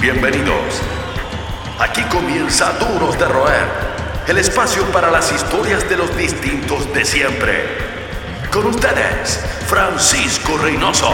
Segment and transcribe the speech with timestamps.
[0.00, 0.80] Bienvenidos.
[1.78, 3.66] Aquí comienza Duros de Roer,
[4.28, 7.64] el espacio para las historias de los distintos de siempre.
[8.50, 11.12] Con ustedes, Francisco Reynoso.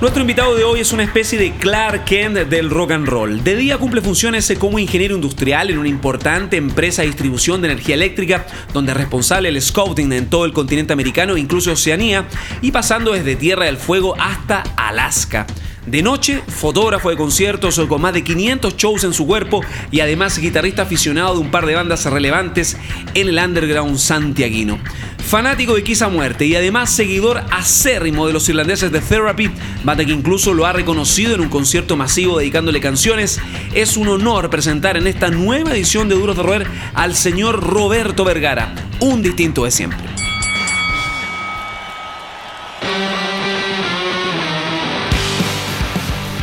[0.00, 3.44] Nuestro invitado de hoy es una especie de Clark Kent del rock and roll.
[3.44, 7.96] De día cumple funciones como ingeniero industrial en una importante empresa de distribución de energía
[7.96, 12.24] eléctrica, donde es responsable el scouting en todo el continente americano e incluso Oceanía,
[12.62, 15.46] y pasando desde Tierra del Fuego hasta Alaska.
[15.86, 20.38] De noche, fotógrafo de conciertos con más de 500 shows en su cuerpo y además
[20.38, 22.76] guitarrista aficionado de un par de bandas relevantes
[23.14, 24.78] en el underground santiaguino.
[25.26, 29.50] Fanático de Kiss muerte y además seguidor acérrimo de los irlandeses de Therapy,
[29.82, 33.40] banda que incluso lo ha reconocido en un concierto masivo dedicándole canciones,
[33.72, 38.24] es un honor presentar en esta nueva edición de Duros de Roer al señor Roberto
[38.24, 40.29] Vergara, un distinto de siempre.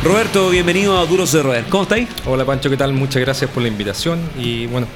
[0.08, 1.64] Roberto, bienvenido a Duros de Roer.
[1.68, 2.08] ¿Cómo estáis?
[2.24, 2.94] Hola Pancho, ¿qué tal?
[2.94, 4.86] Muchas gracias por la invitación y bueno,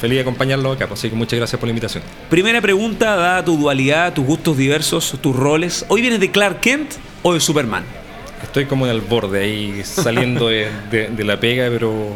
[0.00, 2.04] feliz de acompañarlo acá, pues, así que muchas gracias por la invitación.
[2.30, 5.84] Primera pregunta, dada tu dualidad, tus gustos diversos, tus roles.
[5.88, 6.92] ¿Hoy vienes de Clark Kent
[7.24, 7.82] o de Superman?
[8.40, 12.14] Estoy como en el borde ahí, saliendo de, de la pega, pero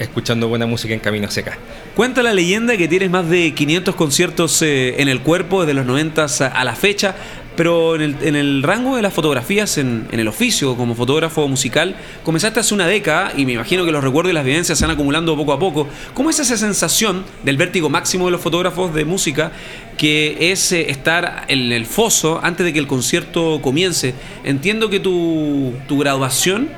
[0.00, 1.58] escuchando buena música en camino hacia acá.
[1.94, 5.86] Cuenta la leyenda que tienes más de 500 conciertos eh, en el cuerpo desde los
[5.86, 7.14] 90 a la fecha,
[7.56, 12.74] pero en el, rango de las fotografías, en, el oficio como fotógrafo musical, comenzaste hace
[12.74, 15.52] una década y me imagino que los recuerdos y las vivencias se van acumulando poco
[15.52, 15.88] a poco.
[16.14, 19.52] ¿Cómo es esa sensación del vértigo máximo de los fotógrafos de música
[19.98, 24.14] que es eh, estar en el foso antes de que el concierto comience?
[24.44, 26.68] Entiendo que tu, graduación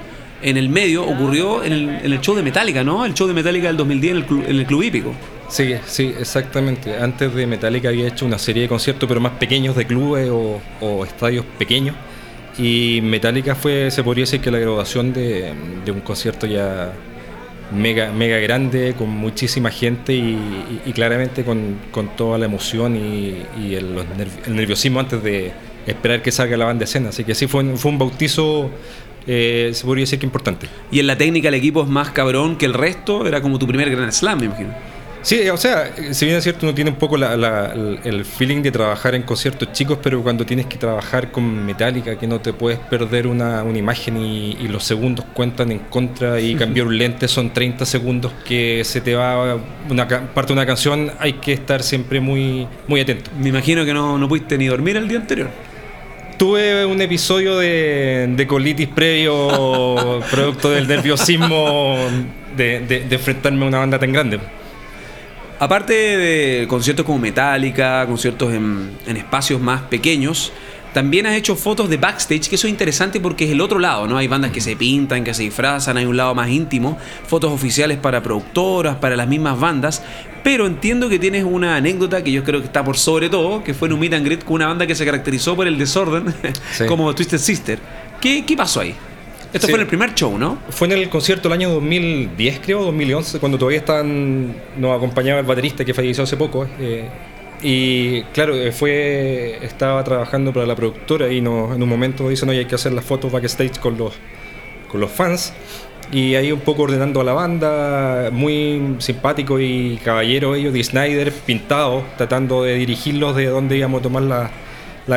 [0.42, 3.04] en el medio ocurrió en el, show de Metallica, ¿no?
[3.04, 5.14] El show de Metallica del 2010 en el, en el Club Hípico.
[5.52, 6.96] Sí, sí, exactamente.
[6.96, 11.04] Antes de Metallica había hecho una serie de conciertos, pero más pequeños de clubes o,
[11.04, 11.94] estadios pequeños.
[12.56, 15.52] Y Metallica fue, se podría decir que la graduación de,
[15.92, 16.94] un concierto ya
[17.70, 21.76] mega, mega grande, con muchísima gente y, claramente con,
[22.16, 23.94] toda la emoción y, el,
[24.48, 25.52] nerviosismo antes de
[25.86, 27.10] esperar que salga la banda de escena.
[27.10, 28.70] Así que sí, fue, fue un bautizo
[29.26, 30.66] eh, se podría decir que importante.
[30.90, 33.66] Y en la técnica el equipo es más cabrón que el resto, era como tu
[33.66, 34.91] primer gran slam, me imagino.
[35.22, 39.14] Sí, o sea, si bien es cierto, uno tiene un poco el feeling de trabajar
[39.14, 43.28] en conciertos chicos, pero cuando tienes que trabajar con Metallica, que no te puedes perder
[43.28, 48.32] una, imagen y, los segundos cuentan en contra y cambiar un lente son 30 segundos
[48.44, 53.00] que se te va una parte de una canción, hay que estar siempre muy, muy
[53.00, 53.30] atento.
[53.38, 55.50] Me imagino que no, no pudiste ni dormir el día anterior.
[56.36, 61.96] Tuve un episodio de, colitis previo, producto del nerviosismo
[62.56, 64.40] de, de, enfrentarme a una banda tan grande.
[65.62, 70.52] Aparte de conciertos como Metallica, conciertos en, en espacios más pequeños,
[70.92, 74.08] también has hecho fotos de backstage, que eso es interesante porque es el otro lado,
[74.08, 74.18] ¿no?
[74.18, 77.96] Hay bandas que se pintan, que se disfrazan, hay un lado más íntimo, fotos oficiales
[77.98, 80.02] para productoras, para las mismas bandas,
[80.42, 83.72] pero entiendo que tienes una anécdota que yo creo que está por sobre todo, que
[83.72, 86.34] fue en un meet and greet con una banda que se caracterizó por el desorden,
[86.88, 87.78] como Twisted Sister.
[88.20, 88.96] ¿Qué, ¿Qué pasó ahí?
[89.52, 90.58] Esto fue en el primer show, ¿no?
[90.70, 95.46] Fue en el concierto del año 2010, creo, 2011, cuando todavía estaban, nos acompañaba el
[95.46, 96.66] baterista que falleció hace poco.
[96.80, 97.08] Eh,
[97.62, 102.60] y claro, eh, fue estaba trabajando para la productora y en un momento dicen, oye,
[102.60, 104.14] hay que hacer las fotos backstage con los,
[104.90, 105.52] con los fans.
[106.10, 111.32] Y ahí un poco ordenando a la banda, muy simpático y caballero ellos, de Snyder,
[111.32, 114.50] pintado, tratando de dirigirlos de dónde íbamos a tomar las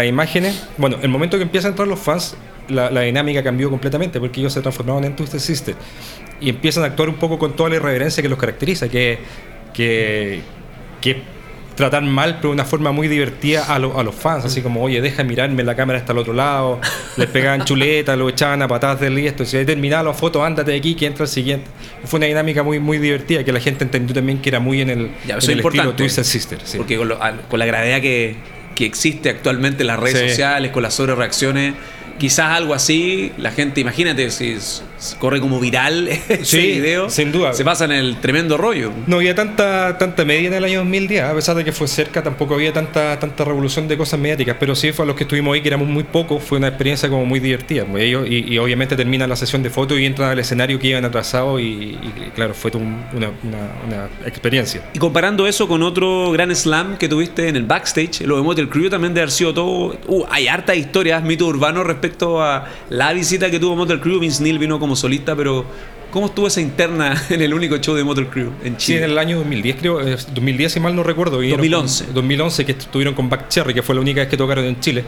[0.06, 0.68] imágenes.
[0.78, 2.36] Bueno, el momento que empiezan a entrar los fans,
[2.70, 5.76] la, dinámica cambió completamente porque ellos se transformaron en Twisted Sister
[6.40, 9.20] y empiezan a actuar un poco con toda la irreverencia que los caracteriza, que,
[9.74, 10.42] que,
[11.02, 11.36] que
[11.76, 15.02] tratar mal, pero de una forma muy divertida a, a los fans, así como, oye,
[15.02, 16.80] deja mirarme, la cámara está al otro lado,
[17.18, 20.72] les pegaban chuleta, lo echaban a patadas del esto, si hay terminado la foto, ándate
[20.72, 21.70] de aquí, que entra el siguiente.
[22.06, 24.90] Fue una dinámica muy, muy divertida, que la gente entendió también que era muy en
[24.90, 26.60] el, ya, en el estilo Twisted Sister.
[26.78, 28.38] Porque con, la gravedad que,
[28.76, 31.74] que, existe actualmente en las redes sociales, con las sobre reacciones
[32.18, 34.58] quizás algo así, la gente, imagínate, si
[35.20, 37.54] corre como viral ese video, sin duda.
[37.54, 38.92] se pasa en el tremendo rollo.
[39.08, 42.24] No había tanta, tanta media en el año 2010, a pesar de que fue cerca,
[42.24, 45.54] tampoco había tanta, tanta revolución de cosas mediáticas, pero sí fue a los que estuvimos
[45.54, 47.86] ahí, que éramos muy pocos, fue una experiencia como muy divertida.
[47.98, 51.60] Ellos, y, obviamente termina la sesión de fotos y entran al escenario que iban atrasados
[51.62, 51.98] y,
[52.34, 54.82] claro, fue una, una, experiencia.
[54.94, 58.70] Y comparando eso con otro gran slam que tuviste en el backstage, lo de el
[58.70, 59.98] Crew también de haber sido todo...
[60.08, 64.20] Uh, hay harta historias, mito urbano respecto respecto a la visita que tuvo Motor Crew.
[64.20, 65.66] Vince Neil vino como solista, pero
[66.12, 69.00] ¿cómo estuvo esa interna en el único show de Motor Crew en Chile?
[69.00, 71.42] Sí, en el año 2010, creo, 2010 si mal no recuerdo.
[71.42, 72.08] 2011.
[72.14, 75.04] 2011, que estuvieron con Back Cherry, que fue la única vez que tocaron en Chile.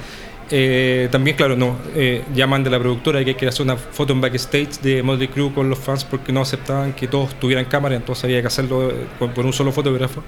[0.49, 4.13] Eh, también, claro, no, eh, llaman de la productora que hay que hacer una foto
[4.13, 7.95] en backstage de Motley Crue con los fans porque no aceptaban que todos tuvieran cámara,
[7.95, 10.23] entonces había que hacerlo con, por un solo fotógrafo.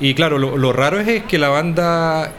[0.00, 2.32] Y claro, lo, lo raro es, que la banda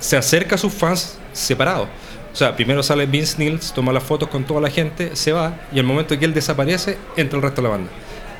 [0.00, 1.88] se acerca a sus fans separados.
[2.32, 5.54] O sea, primero sale Vince Nils, toma las fotos con toda la gente, se va,
[5.72, 7.90] y al momento que él desaparece, entra el resto de la banda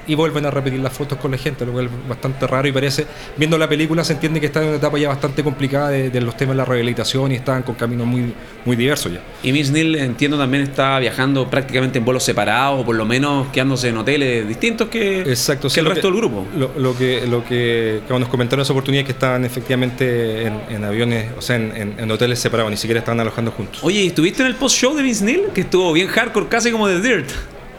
[0.09, 2.73] y vuelven a repetir las fotos con la gente, lo cual es bastante raro y
[2.73, 3.07] parece,
[3.37, 6.37] viendo la película se entiende que está en una etapa ya bastante complicada de, los
[6.37, 8.33] temas de la rehabilitación y están con caminos muy,
[8.65, 9.21] muy diversos ya.
[9.43, 13.49] Y Miss Neil entiendo también está viajando prácticamente en vuelos separados o por lo menos
[13.49, 16.47] quedándose en hoteles distintos que, Exacto, el resto del grupo.
[16.57, 21.33] Lo, que, lo que, nos comentaron en esa oportunidad es que estaban efectivamente en, aviones,
[21.37, 23.81] o sea, en, hoteles separados, ni siquiera estaban alojando juntos.
[23.83, 25.43] Oye, ¿estuviste en el post-show de Miss Neil?
[25.55, 27.31] Que estuvo bien hardcore, casi como de Dirt.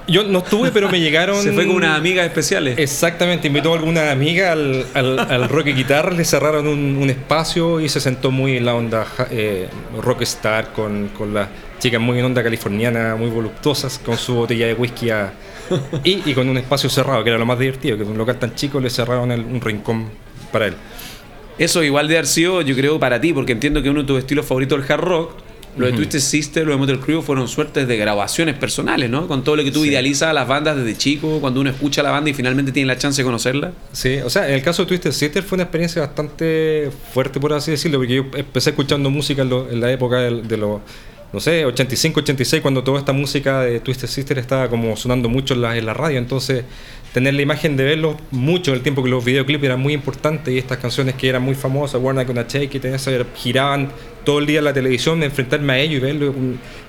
[0.09, 1.41] Yo no estuve, pero me llegaron.
[1.41, 2.77] Se fue con unas amigas especiales.
[2.77, 7.89] Exactamente, invitó a alguna amiga al, al, rock y guitarra, le cerraron un, espacio y
[7.89, 9.67] se sentó muy en la onda eh,
[10.01, 14.73] rockstar con, con las chicas muy en onda californiana, muy voluptuosas, con su botella de
[14.73, 15.09] whisky
[16.03, 18.79] y, con un espacio cerrado, que era lo más divertido, que un local tan chico
[18.79, 20.09] le cerraron un rincón
[20.51, 20.73] para él.
[21.57, 24.19] Eso igual de haber sido, yo creo, para ti, porque entiendo que uno de tus
[24.19, 25.49] estilos favoritos es el hard rock
[25.79, 29.27] lo de Twisted Sister, lo de Motel Crew fueron suertes de grabaciones personales, ¿no?
[29.27, 32.03] Con todo lo que tú idealizas a las bandas desde chico, cuando uno escucha a
[32.03, 33.71] la banda y finalmente tiene la chance de conocerla.
[33.91, 37.53] Sí, o sea, en el caso de Twisted Sister fue una experiencia bastante fuerte, por
[37.53, 40.81] así decirlo, porque yo empecé escuchando música en, la época de, los
[41.31, 45.53] no sé, 85, 86, cuando toda esta música de Twisted Sister estaba como sonando mucho
[45.53, 46.17] en la, en la radio.
[46.17, 46.65] Entonces,
[47.13, 50.57] tener la imagen de verlos mucho, el tiempo que los videoclips eran muy importantes y
[50.57, 53.89] estas canciones que eran muy famosas, Warner con a Shake, que giraban
[54.23, 56.33] todo el día en la televisión, enfrentarme a ellos y verlo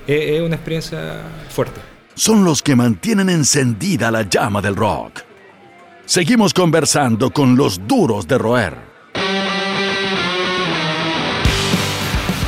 [0.07, 1.81] es, una experiencia fuerte.
[2.13, 5.21] Son los que mantienen encendida la llama del rock.
[6.05, 8.90] Seguimos conversando con los duros de roer.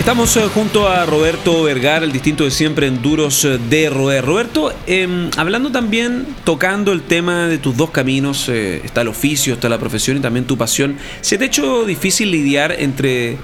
[0.04, 4.26] Estamos eh, junto a Roberto Vergara, el distinto de siempre en Duros eh, de Roer.
[4.26, 9.54] Roberto, em, hablando también, tocando el tema de tus dos caminos, eh, está el oficio,
[9.54, 13.38] está la profesión y también tu pasión, ¿se te ha hecho difícil lidiar entre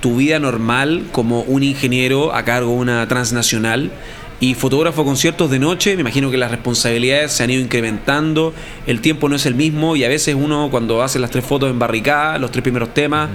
[0.00, 3.92] tu vida normal como un ingeniero a cargo de una transnacional
[4.40, 5.94] y fotógrafo conciertos de noche?
[5.94, 8.54] Me imagino que las responsabilidades se han ido incrementando,
[8.88, 11.70] el tiempo no es el mismo y a veces uno cuando hace las tres fotos
[11.70, 13.30] en barricada, los tres primeros temas,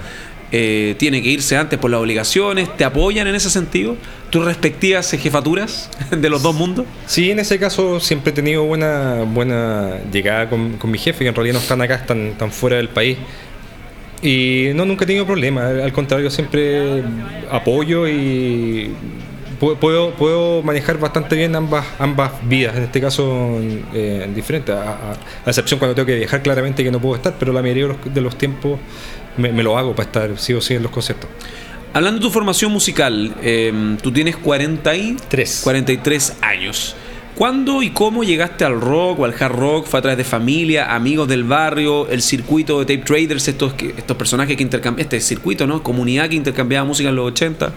[0.52, 3.98] eh, tiene que irse antes por las obligaciones, ¿te apoyan en ese sentido?
[4.30, 6.86] ¿Tus respectivas jefaturas de los dos mundos?
[7.06, 11.36] Sí, en ese caso siempre he tenido buena, buena llegada con, mi jefe, que en
[11.36, 13.18] realidad no están acá, están, están fuera del país.
[14.22, 17.04] Y no, nunca he tenido problemas, al contrario, siempre
[17.52, 18.92] apoyo y
[19.60, 23.60] puedo, puedo manejar bastante bien ambas, ambas vidas, en este caso
[23.94, 25.16] eh, diferentes, a,
[25.46, 28.38] excepción cuando tengo que viajar claramente que no puedo estar, pero la mayoría de los
[28.38, 28.80] tiempos
[29.38, 31.30] me, lo hago para estar sí o sí en los conciertos.
[31.94, 36.96] Hablando de tu formación musical, em, tú tienes 43, 43 años.
[37.36, 39.86] ¿Cuándo y cómo llegaste al rock o al hard rock?
[39.86, 44.18] ¿Fue a través de familia, amigos del barrio, el circuito de tape traders, estos, estos
[44.18, 45.84] personajes que intercambian, este circuito, ¿no?
[45.84, 47.72] Comunidad que intercambiaba música en los 80?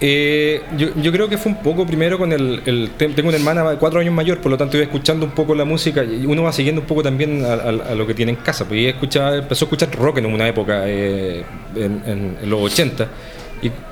[0.00, 3.78] Eh, yo, yo, creo que fue un poco primero con el, Tengo una hermana de
[3.78, 6.52] cuatro años mayor, por lo tanto iba escuchando un poco la música y uno va
[6.52, 8.66] siguiendo un poco también a, lo que tiene en casa.
[8.66, 11.44] Pues escuchaba, empezó a escuchar rock en una época, eh,
[11.74, 13.08] en, los 80.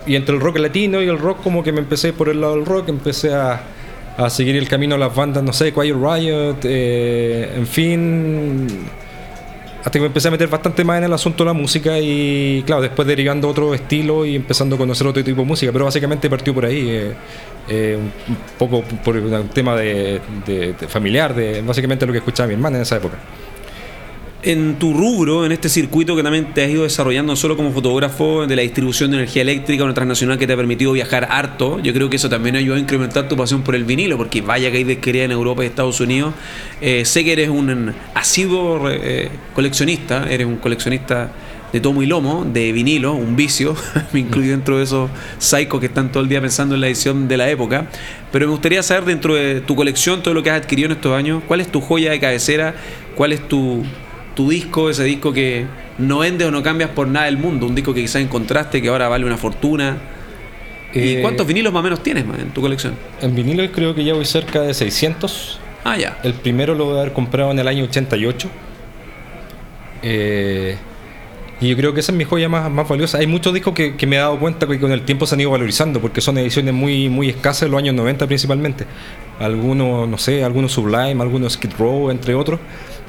[0.07, 2.57] Y, entre el rock latino y el rock, como que me empecé por el lado
[2.57, 3.63] del rock, empecé a,
[4.19, 8.69] a seguir el camino a las bandas, no sé, Quiet Riot, eh, en fin
[9.85, 12.63] hasta que me empecé a meter bastante más en el asunto de la música y
[12.65, 16.31] claro, después derivando otro estilo y empezando a conocer otro tipo de música, pero básicamente
[16.31, 17.13] partió por ahí, eh,
[17.69, 17.99] eh,
[18.29, 22.77] un poco por un tema de, de familiar, de básicamente lo que escuchaba mi hermana
[22.77, 23.19] en esa época
[24.45, 27.73] en tu rubro, en este circuito que también te has ido desarrollando no solo como
[27.73, 31.81] fotógrafo de la distribución de energía eléctrica, una transnacional que te ha permitido viajar harto,
[31.81, 34.71] yo creo que eso también ayudó a incrementar tu pasión por el vinilo, porque vaya
[34.71, 36.35] que hay desquería en Europa y Estados Unidos.
[36.81, 41.33] Eh, sé que eres un asiduo eh, coleccionista, eres un coleccionista
[41.73, 43.75] de tomo y lomo, de vinilo, un vicio,
[44.13, 47.27] me incluyo dentro de esos psychos que están todo el día pensando en la edición
[47.27, 47.89] de la época.
[48.31, 51.17] Pero me gustaría saber dentro de tu colección, todo lo que has adquirido en estos
[51.17, 52.75] años, cuál es tu joya de cabecera,
[53.17, 53.83] cuál es tu,
[54.35, 55.67] tu disco, ese disco que
[55.99, 58.89] no vendes o no cambias por nada del mundo, un disco que quizás encontraste que
[58.89, 59.97] ahora vale una fortuna.
[60.93, 62.95] ¿Y eh, cuántos vinilos más o menos tienes en tu colección?
[63.21, 65.61] En vinilos creo que ya voy cerca de 600.
[65.85, 66.19] Ah, ya.
[66.23, 68.49] El primero lo voy a haber comprado en el año 88.
[70.03, 70.77] Eh,
[71.61, 73.19] y yo creo que esa es mi joya más, más valiosa.
[73.19, 75.51] Hay muchos discos que, me he dado cuenta que con el tiempo se han ido
[75.51, 78.87] valorizando, porque son ediciones muy, muy escasas en los años 90 principalmente.
[79.41, 82.61] Algunos, no sé, algunos Sublime, algunos Skid Row, entre otros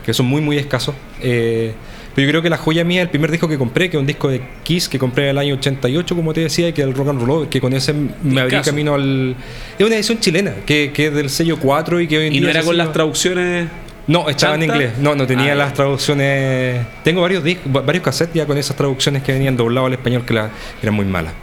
[0.05, 0.93] que son muy, muy escasos.
[1.21, 1.73] Eh,
[2.13, 4.07] Pero yo creo que la joya mía, el primer disco que compré, que es un
[4.07, 6.87] disco de Kiss que compré en el año 88, como te decía, y que es
[6.87, 9.35] el Rock and Roll Over, que con ese me abrí camino al.
[9.77, 12.39] Es una edición chilena, que, que es del sello 4 y que hoy en ¿Y
[12.39, 12.45] día.
[12.45, 13.67] no era con las traducciones?
[14.07, 14.91] No, estaba en inglés.
[14.99, 16.85] No, no tenía Ah, las traducciones.
[17.03, 20.35] Tengo varios discos, varios cassettes ya con esas traducciones que venían doblados al español que
[20.35, 21.33] la- eran muy malas.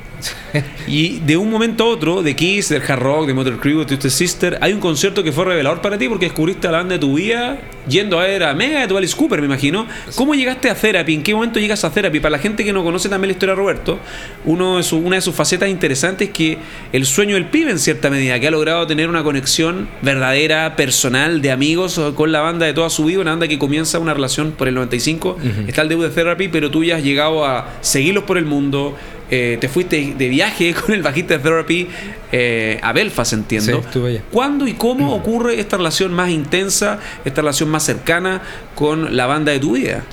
[0.87, 3.85] Y de un momento a otro, de Kiss, del Hard Rock, de Motor Crew, de
[3.87, 6.95] Twisted Sister, hay un concierto que fue revelador para ti porque descubriste a la banda
[6.95, 9.87] de tu vida yendo a ver a Mega de Alice Cooper, me imagino.
[10.15, 11.15] ¿Cómo llegaste a Therapy?
[11.15, 12.21] ¿En qué momento llegas a Therapy?
[12.21, 13.99] Para la gente que no conoce también la historia de Roberto,
[14.45, 16.59] uno de su- una de sus facetas interesantes es que
[16.93, 21.41] el sueño del pibe, en cierta medida, que ha logrado tener una conexión verdadera, personal,
[21.43, 24.53] de amigos con la banda de toda su vida, una banda que comienza una relación
[24.53, 28.25] por el 95, está el debut de Therapy, pero tú ya has llegado a seguirlos
[28.25, 28.97] por el mundo.
[29.33, 31.89] Eh, te fuiste de viaje con el bajista de Therapy
[32.31, 33.73] eh, a Belfast, entiendo.
[33.81, 34.23] Sí, estuve allá.
[34.31, 38.43] ¿Cuándo y cómo ocurre esta relación más intensa, esta relación más cercana
[38.75, 40.05] con la banda de tu vida?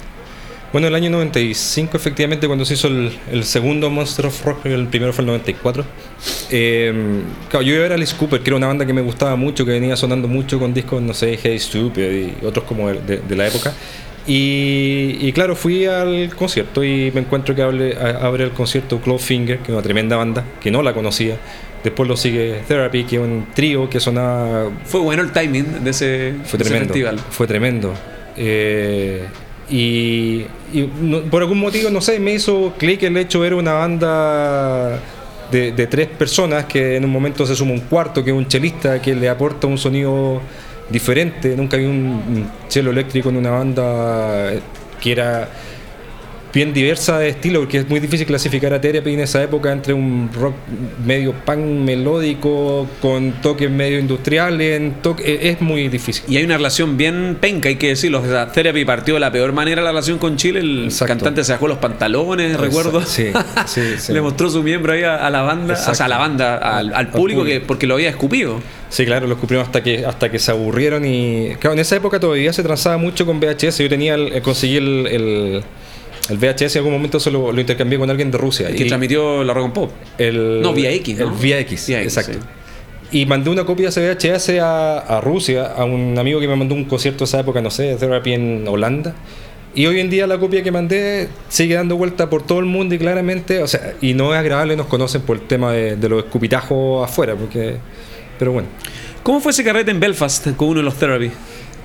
[0.72, 4.86] Bueno, el año 95, efectivamente, cuando se hizo el, el segundo Monster of Rock, el
[4.88, 5.84] primero fue el 94.
[6.52, 6.94] eh,
[7.50, 9.36] claro, yo iba a ver a Alice Cooper, que era una banda que me gustaba
[9.36, 12.04] mucho, que venía sonando mucho con discos, no sé, Hey Stupid
[12.42, 13.74] y otros como de, de- de la época.
[14.28, 19.64] Y, y claro, fui al concierto y me encuentro que abre el concierto Clawfinger, que
[19.64, 21.38] es una tremenda banda, que no la conocía.
[21.84, 25.90] Después lo sigue Therapy, que es un trío que sonaba Fue bueno el timing de
[25.92, 27.18] ese, fue ese festival.
[27.30, 27.94] Fue tremendo.
[28.36, 29.24] Eh,
[29.70, 33.54] y y no- por algún motivo, no sé, me hizo clic el hecho de ver
[33.56, 35.00] una banda
[35.52, 38.48] de, de tres personas que en un momento se suma un cuarto, que es un
[38.48, 40.42] chelista, que le aporta un sonido
[40.90, 41.56] diferente.
[41.56, 44.62] Nunca vi un, un chelo eléctrico en una banda eh,
[45.00, 45.50] que era
[46.54, 49.94] bien diversa de estilo, porque es muy difícil clasificar a Therapy en esa época entre
[49.94, 50.56] un rock
[51.06, 56.24] medio punk melódico con toques medio industriales, en toque- eh, es muy difícil.
[56.28, 58.22] Y hay una relación bien penca, hay que decirlo.
[58.22, 60.60] O sea, Therapy partió de la peor manera la relación con Chile.
[60.62, 61.14] El Exacto.
[61.14, 63.02] cantante se dejó los pantalones, recuerdo.
[63.06, 63.28] Sí,
[63.68, 64.14] sí, sí.
[64.14, 66.94] Le mostró su miembro ahí a, a la banda, o sea, a la banda, al,
[66.94, 68.60] al público, que, porque lo había escupido.
[68.90, 72.20] Sí, claro, lo escupieron hasta que hasta que se aburrieron y claro, en esa época
[72.20, 73.78] todavía se transaba mucho con VHS.
[73.84, 75.64] Yo tenía el, eh, conseguí el, el,
[76.30, 78.70] el VHS en algún momento se lo, lo intercambié con alguien de Rusia.
[78.70, 79.92] El que y transmitió la Rock and Pop.
[80.18, 81.26] el, No, vía X, ¿no?
[81.26, 82.40] El vía X, Vía X, exacto.
[82.40, 82.40] sí.
[83.12, 86.56] Y mandé una copia de ese VHS a, a Rusia, a un amigo que me
[86.56, 89.16] mandó un concierto de esa época, no sé, de Therapy en Holanda.
[89.74, 92.94] Y hoy en día la copia que mandé sigue dando vuelta por todo el mundo
[92.94, 96.10] y claramente, o sea, y no es agradable, nos conocen por el tema de, de
[96.10, 97.78] los escupitajos afuera, porque,
[98.38, 98.68] pero bueno.
[99.24, 101.32] ¿Cómo fue ese carrete en Belfast con uno de los Therapy?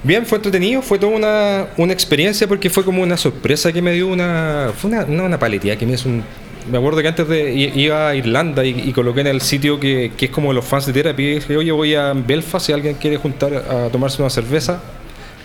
[0.05, 3.93] Bien, fue entretenido, fue toda una, una experiencia porque fue como una sorpresa que me
[3.93, 4.71] dio una.
[4.77, 6.23] Fue una, no una paletía que me hizo un.
[6.71, 10.27] Me acuerdo que antes de iba a Irlanda y, coloqué en el sitio que, que
[10.27, 11.23] es como los fans de Therapy.
[11.23, 14.83] y Dije, oye, voy a Belfast si alguien quiere juntar a tomarse una cerveza,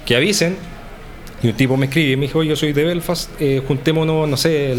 [0.06, 0.58] que avisen.
[1.42, 4.36] Y un tipo me escribe y me dijo, yo soy de Belfast, eh, juntémonos, no
[4.36, 4.76] sé,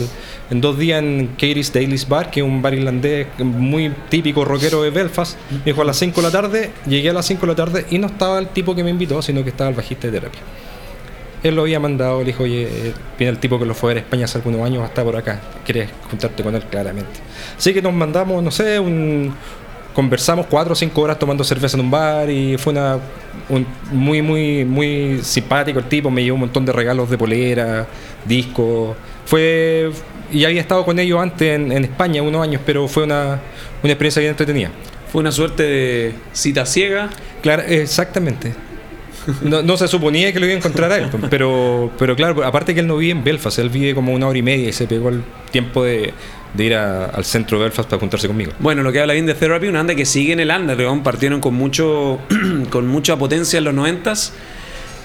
[0.51, 4.83] en dos días en Katie's Daily's Bar, que es un bar irlandés muy típico rockero
[4.83, 5.39] de Belfast.
[5.51, 7.87] Me dijo a las 5 de la tarde, llegué a las 5 de la tarde
[7.91, 10.41] y no estaba el tipo que me invitó, sino que estaba el bajista de terapia.
[11.43, 13.97] Él lo había mandado, le dijo, oye, eh, viene el tipo que lo fue a
[13.97, 17.21] España hace algunos años, está por acá, quieres juntarte con él claramente.
[17.57, 19.35] Así que nos mandamos, no sé, un,
[19.95, 22.99] conversamos cuatro o cinco horas tomando cerveza en un bar y fue una
[23.49, 27.87] un- muy muy muy simpático el tipo me llevó un montón de regalos de polera
[28.25, 28.97] discos.
[29.27, 29.91] Fue
[30.33, 33.41] y había estado con ellos antes en, en España unos años pero fue una,
[33.83, 34.71] una experiencia bien entretenida.
[35.11, 37.11] Fue una suerte de cita ciega.
[37.43, 38.55] claro exactamente
[39.43, 42.75] no, no se suponía que lo iba a encontrar a él pero pero claro aparte
[42.75, 44.87] que él no vive en Belfast él vive como una hora y media y se
[44.87, 46.13] pegó el tiempo de,
[46.55, 48.53] de ir a- al centro de Belfast para juntarse conmigo.
[48.59, 51.41] Bueno, lo que habla bien de Therapy, una banda que sigue en el underground, partieron
[51.41, 52.19] con mucho
[52.71, 54.31] con mucha potencia en los 90s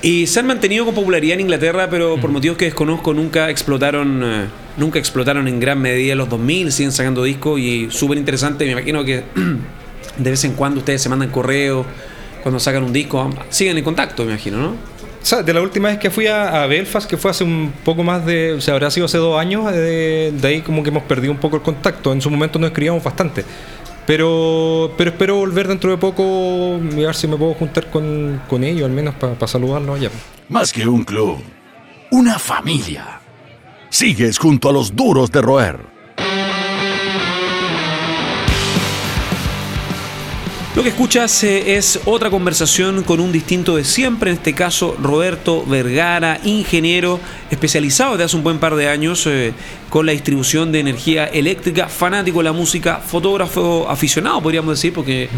[0.01, 4.21] y se han mantenido con popularidad en Inglaterra, pero por motivos que desconozco nunca explotaron
[4.23, 4.45] eh,
[4.77, 8.71] nunca explotaron en gran medida en los 2000, siguen sacando discos y súper interesante, me
[8.71, 9.23] imagino que
[10.17, 11.85] de vez en cuando ustedes se mandan correos
[12.45, 14.67] cuando sacan un disco, siguen en contacto, me imagino, ¿no?
[14.67, 14.75] O
[15.23, 18.03] sea, de la última vez que fui a, a Belfast, que fue hace un poco
[18.03, 21.01] más de, o sea, habrá sido hace dos años, de, de ahí como que hemos
[21.05, 22.13] perdido un poco el contacto.
[22.13, 23.43] En su momento nos escribíamos bastante.
[24.05, 28.39] Pero, pero espero volver dentro de poco y a ver si me puedo juntar con,
[28.47, 30.11] con ellos, al menos para saludarlos allá.
[30.47, 31.39] Más que un club,
[32.11, 33.21] una familia.
[33.89, 35.94] Sigues junto a los duros de roer.
[40.75, 44.97] Lo que escuchas eh, es otra conversación con un distinto de siempre, en este caso
[45.01, 49.53] Roberto Vergara, ingeniero especializado desde hace un buen par de años eh,
[49.89, 55.29] con la distribución de energía eléctrica, fanático de la música, fotógrafo aficionado, podríamos decir, porque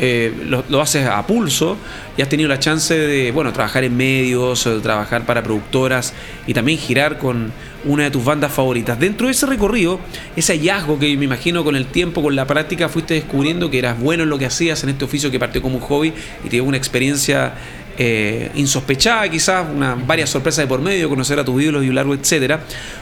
[0.00, 1.76] eh, lo, lo, haces a pulso
[2.16, 6.14] y has tenido la chance de, bueno, trabajar en medios, trabajar para productoras
[6.46, 7.52] y también girar con
[7.84, 8.98] una de tus bandas favoritas.
[8.98, 10.00] Dentro de ese recorrido,
[10.36, 13.98] ese hallazgo que me imagino con el tiempo, con la práctica, fuiste descubriendo que eras
[13.98, 16.12] bueno en lo que hacías en este oficio que partió como un hobby
[16.44, 17.54] y te dio una experiencia
[17.96, 21.96] eh, insospechada, quizás, una, varias sorpresas de por medio, conocer a tus ídolos y un
[21.96, 22.60] largo, etcétera.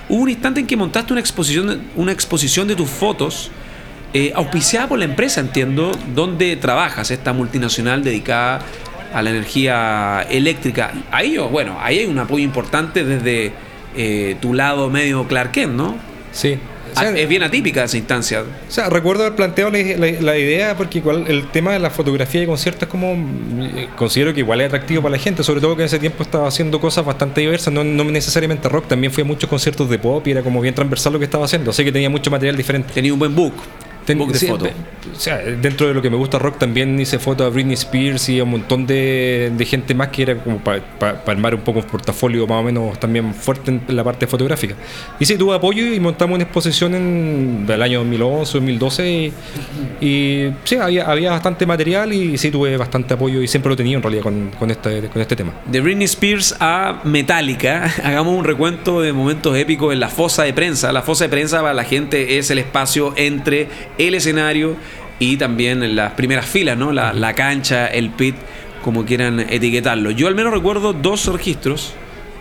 [0.09, 3.51] Hubo un instante en que montaste una exposición, una exposición de tus fotos,
[4.17, 8.61] eh, auspiciada por la empresa, entiendo, donde trabajas, esta multinacional dedicada
[9.13, 10.91] a la energía eléctrica.
[11.11, 13.53] Ahí, bueno, ahí hay un apoyo importante desde
[13.95, 15.97] eh, tu lado medio Clark Kent, ¿no?
[16.33, 16.59] Sí,
[16.99, 18.41] Ah, es bien atípica esa instancia.
[18.41, 22.47] O sea, recuerdo haber planteado la, idea porque igual el tema de la fotografía y
[22.47, 25.83] conciertos es como eh, considero que igual es atractivo para la gente, sobre todo que
[25.83, 29.27] en ese tiempo estaba haciendo cosas bastante diversas, no, no necesariamente rock, también fui a
[29.27, 31.93] muchos conciertos de pop y era como bien transversal lo que estaba haciendo, así que
[31.93, 32.95] tenía mucho material diferente.
[32.95, 33.53] Tenía un buen book.
[34.07, 34.29] Ten, O
[35.19, 38.39] sea, dentro de lo que me gusta rock también hice fotos a Britney Spears y
[38.39, 40.83] a un montón de, gente más que era como para
[41.27, 44.77] armar un poco un portafolio más o menos también fuerte en la parte fotográfica.
[45.19, 49.33] Y sí, tuve apoyo y montamos una exposición en el año 2011, 2012 y,
[50.01, 53.97] y sí, había, había bastante material y sí tuve bastante apoyo y siempre lo tenía
[53.97, 55.53] en realidad con, con, este, con este tema.
[55.67, 60.53] De Britney Spears a Metallica, hagamos un recuento de momentos épicos en la fosa de
[60.53, 60.93] prensa.
[60.93, 63.69] La fosa de prensa para la gente es el espacio entre
[63.99, 64.77] el escenario
[65.19, 66.93] y también en las primeras filas, ¿no?
[66.93, 68.37] La, cancha, el pit,
[68.83, 70.11] como quieran etiquetarlo.
[70.11, 71.95] Yo al menos recuerdo dos registros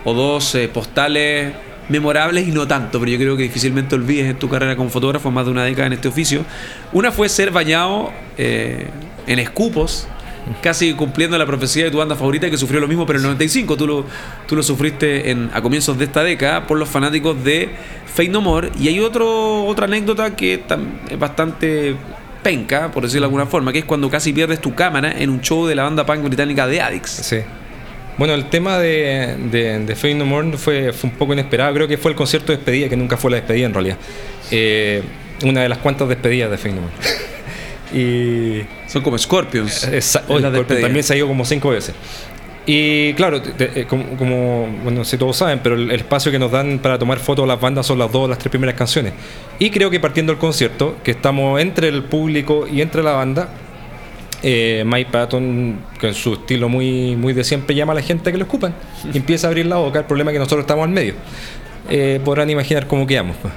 [0.03, 1.53] o dos eh, postales
[1.87, 5.31] memorables y no tanto, pero yo creo que difícilmente olvides en tu carrera como fotógrafo,
[5.31, 6.43] más de una década en este oficio.
[6.91, 8.87] Una fue ser bañado eh,
[9.27, 10.07] en escupos,
[10.61, 13.31] casi cumpliendo la profecía de tu banda favorita que sufrió lo mismo, pero en el
[13.31, 14.05] 95 tú lo,
[14.47, 17.69] tú lo sufriste en, a comienzos de esta década por los fanáticos de
[18.13, 18.69] Fake No More.
[18.79, 20.63] Y hay otro, otra anécdota que
[21.09, 21.95] es bastante
[22.43, 25.41] penca, por decirlo de alguna forma, que es cuando casi pierdes tu cámara en un
[25.41, 27.09] show de la banda punk británica de Addicts.
[27.09, 27.37] Sí.
[28.17, 31.73] Bueno, el tema de, de, No More fue, fue, un poco inesperado.
[31.73, 33.97] Creo que fue el concierto de despedida, que nunca fue la despedida en realidad.
[34.51, 35.01] Eh,
[35.43, 36.93] una de las cuantas despedidas de Fake No More.
[37.93, 38.84] y...
[38.95, 39.89] Son como Scorpions.
[40.21, 41.93] también se ha ido como cinco veces.
[42.65, 46.97] Y claro, eh, como, bueno, si todos saben, pero el, espacio que nos dan para
[46.97, 49.11] tomar fotos de las bandas son las dos las tres primeras canciones.
[49.59, 53.49] Y creo que partiendo del concierto, que estamos entre el público y entre la banda,
[54.41, 58.31] eh, Mike Patton, con su estilo muy, muy de siempre, llama a la gente a
[58.31, 58.73] que lo escupan
[59.13, 59.99] y empieza a abrir la boca.
[59.99, 61.15] El problema es que nosotros estamos al medio.
[61.89, 63.35] Eh, podrán imaginar cómo quedamos.
[63.41, 63.53] Pues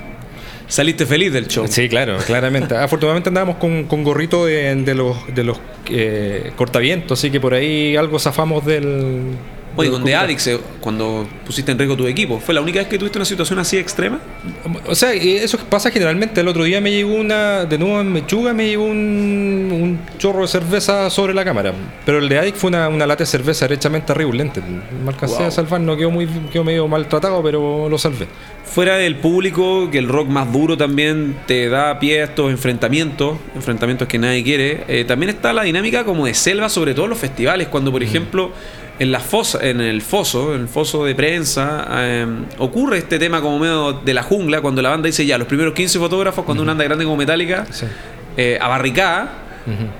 [0.68, 1.66] saliste feliz del show.
[1.68, 2.76] Sí, claro, claramente.
[2.76, 7.54] Afortunadamente andábamos con, con gorrito de, de, los, de los eh, cortavientos, así que por
[7.54, 9.32] ahí algo zafamos del,
[9.78, 13.16] Oye, donde Adix, cuando pusiste en riesgo tu equipo, ¿fue la única vez que tuviste
[13.16, 14.18] una situación así extrema?
[14.88, 16.40] O sea, eso pasa generalmente.
[16.40, 20.48] El otro día me llegó una, de nuevo en Mechuga, me llegó un, chorro de
[20.48, 21.72] cerveza sobre la cámara.
[22.04, 24.60] Pero el de Adix fue una, lata de cerveza derechamente regulente.
[24.60, 28.26] Me alcancé a salvar, no quedó, muy, quedó medio maltratado, pero lo salvé.
[28.64, 33.38] Fuera del público, que el rock más duro también te da pie a estos enfrentamientos,
[33.54, 37.10] enfrentamientos que nadie quiere, eh, también está la dinámica como de selva, sobre todo en
[37.10, 38.04] los festivales, cuando por mm.
[38.04, 38.52] ejemplo
[38.98, 43.40] en, la fosa, en el foso, en el foso de prensa, em, ocurre este tema
[43.40, 46.62] como medio de la jungla, cuando la banda dice ya, los primeros 15 fotógrafos, cuando
[46.62, 47.66] una banda grande como Metallica,
[48.36, 49.44] eh, abarricada,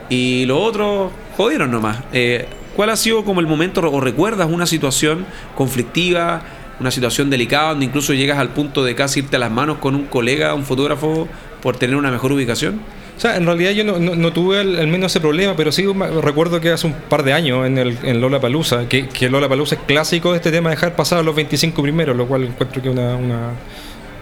[0.09, 1.99] y los otros jodieron nomás.
[2.13, 6.43] Eh, ¿Cuál ha sido como el momento, o recuerdas una situación conflictiva,
[6.81, 9.95] una situación delicada, donde incluso llegas al punto de casi irte a las manos con
[9.95, 11.29] un colega, un fotógrafo,
[11.61, 12.81] por tener una mejor ubicación?
[13.19, 15.85] O sea, en realidad yo no, tuve al, menos ese problema, pero sí
[16.23, 19.75] recuerdo que hace un par de años en, el, en Lola Palusa, que, Lola Palusa
[19.75, 22.81] es clásico de este tema de dejar pasar a los 25 primeros, lo cual encuentro
[22.81, 23.51] que una, una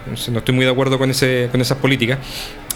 [0.06, 2.18] no, estoy muy de acuerdo con ese con esas políticas.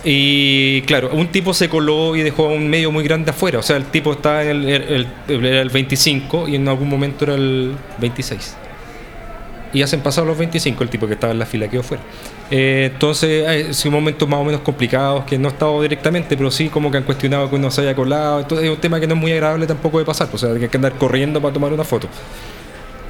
[0.04, 3.58] Y claro, un tipo se coló y dejó un medio muy grande afuera.
[3.58, 7.34] O sea, el tipo estaba en el, el, el 25 y en algún momento era
[7.34, 8.56] el 26
[9.72, 12.02] y hacen pasar los 25 el tipo que estaba en la fila quedó fuera.
[12.50, 16.50] Eh, entonces, hay sí, momentos más o menos complicados que no he estado directamente, pero
[16.50, 18.40] sí como que han cuestionado que uno se haya colado.
[18.40, 20.56] Entonces, es un tema que no es muy agradable tampoco de pasar, pues, o sea,
[20.56, 22.08] hay que andar corriendo para tomar una foto.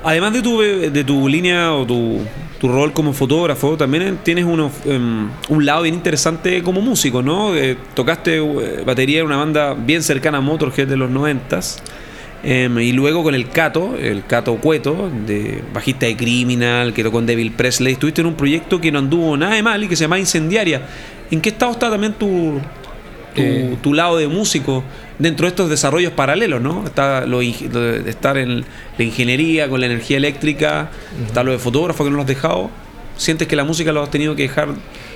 [0.03, 2.20] Además de tu, de tu línea o tu,
[2.61, 7.57] tu rol como fotógrafo, también tienes uno, em, un lado bien interesante como músico, ¿no?
[7.57, 11.79] Eh, tocaste eh, batería en una banda bien cercana a Motorhead de los 90s.
[12.42, 17.18] Em, y luego con el Cato, el Cato Cueto, de bajista de Criminal, que tocó
[17.18, 19.96] con Devil Presley, estuviste en un proyecto que no anduvo nada de mal y que
[19.96, 20.83] se llama Incendiaria.
[21.31, 22.59] ¿En qué estado está también tu,
[23.35, 23.94] tu, eh.
[23.94, 24.83] lado de músico
[25.18, 26.87] dentro de estos desarrollos paralelos, ¿no?
[26.87, 28.64] Está lo de estar en
[28.96, 30.90] la ingeniería con la energía eléctrica,
[31.26, 32.70] está lo de fotógrafo que no lo has dejado.
[33.18, 34.68] ¿Sientes que la música lo has tenido que dejar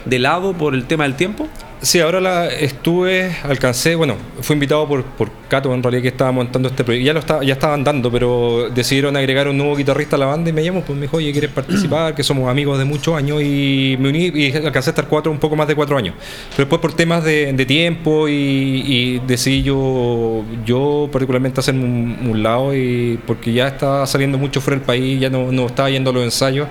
[0.04, 1.48] de lado por el tema del tiempo?
[1.84, 6.32] Sí, ahora la estuve, alcancé, bueno, fui invitado por, por Cato en realidad que estaba
[6.32, 7.04] montando este proyecto.
[7.04, 10.48] Ya lo estaba, ya estaban dando, pero decidieron agregar un nuevo guitarrista a la banda
[10.48, 12.14] y me llamó, pues me dijo, oye, ¿quieres participar?
[12.14, 15.38] Que somos amigos de muchos años y me uní y alcancé a estar cuatro, un
[15.38, 16.14] poco más de cuatro años.
[16.56, 22.42] Pero después por temas de, tiempo y, y, decidí yo, yo particularmente hacerme un, un,
[22.42, 26.10] lado y porque ya estaba saliendo mucho fuera del país, ya no, no estaba yendo
[26.10, 26.66] a los ensayos.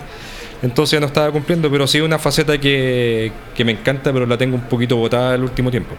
[0.64, 4.38] Entonces ya no estaba cumpliendo, pero sí una faceta que, que me encanta, pero la
[4.38, 5.94] tengo un poquito botada el último tiempo.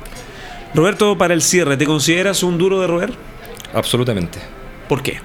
[0.75, 3.13] Roberto, para el cierre, ¿te consideras un duro de roer?
[3.75, 4.39] Absolutamente.
[4.89, 5.19] ¿Por qué?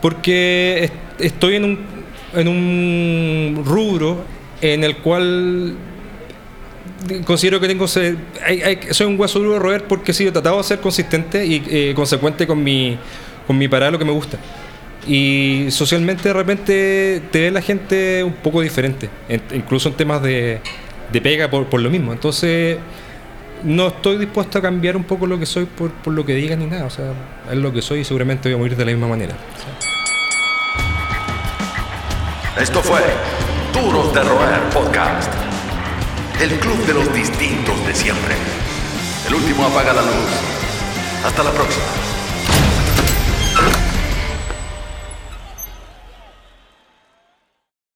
[0.00, 1.78] Porque estoy en un,
[2.34, 4.24] en un rubro
[4.62, 5.76] en el cual
[7.26, 8.16] considero que tengo soy
[9.06, 12.46] un hueso duro de roer porque sí, he tratado de ser consistente y eh, consecuente
[12.46, 12.96] con mi,
[13.46, 14.38] con mi parada lo que me gusta
[15.06, 19.08] y socialmente de repente te ve la gente un poco diferente,
[19.54, 20.60] incluso en temas de,
[21.12, 22.12] de pega por, por, lo mismo.
[22.12, 22.78] Entonces
[23.62, 26.58] no estoy dispuesto a cambiar un poco lo que soy por, por, lo que digan
[26.58, 26.84] ni nada.
[26.86, 27.12] O sea,
[27.50, 29.34] es lo que soy y seguramente voy a morir de la misma manera.
[32.60, 33.00] Esto fue
[33.72, 35.32] Duros de Roer Podcast.
[36.40, 38.34] El club de los distintos de siempre.
[39.26, 40.30] El último apaga la luz.
[41.24, 42.15] Hasta la próxima.